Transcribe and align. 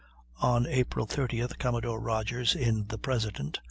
On 0.41 0.65
April 0.65 1.05
30th 1.05 1.59
Commodore 1.59 1.99
Rodgers, 1.99 2.55
in 2.55 2.87
the 2.87 2.97
President. 2.97 3.59